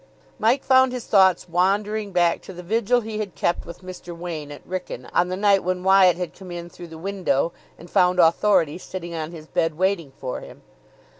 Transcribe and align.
Mike 0.39 0.63
found 0.63 0.91
his 0.91 1.05
thoughts 1.05 1.47
wandering 1.47 2.11
back 2.11 2.41
to 2.41 2.51
the 2.53 2.63
vigil 2.63 3.01
he 3.01 3.19
had 3.19 3.35
kept 3.35 3.67
with 3.67 3.81
Mr. 3.83 4.17
Wain 4.17 4.51
at 4.51 4.65
Wrykyn 4.67 5.07
on 5.13 5.27
the 5.27 5.37
night 5.37 5.63
when 5.63 5.83
Wyatt 5.83 6.17
had 6.17 6.33
come 6.33 6.49
in 6.49 6.71
through 6.71 6.87
the 6.87 6.97
window 6.97 7.53
and 7.77 7.87
found 7.87 8.17
authority 8.19 8.79
sitting 8.79 9.13
on 9.13 9.31
his 9.31 9.45
bed, 9.45 9.77
waiting 9.77 10.11
for 10.17 10.39
him. 10.39 10.63